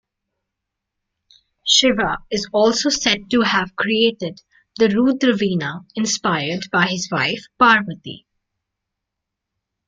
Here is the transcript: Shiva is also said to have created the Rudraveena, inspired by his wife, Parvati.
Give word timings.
Shiva 1.63 2.17
is 2.31 2.49
also 2.51 2.89
said 2.89 3.29
to 3.29 3.41
have 3.41 3.75
created 3.75 4.41
the 4.77 4.87
Rudraveena, 4.87 5.85
inspired 5.95 6.63
by 6.71 6.87
his 6.87 7.07
wife, 7.11 7.45
Parvati. 7.59 8.25